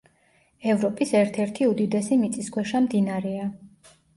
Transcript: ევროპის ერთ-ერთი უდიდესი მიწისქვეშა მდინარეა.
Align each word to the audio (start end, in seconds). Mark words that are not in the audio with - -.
ევროპის 0.73 1.11
ერთ-ერთი 1.19 1.67
უდიდესი 1.73 2.19
მიწისქვეშა 2.25 2.85
მდინარეა. 2.87 3.49